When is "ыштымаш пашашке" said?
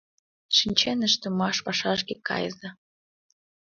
1.07-2.15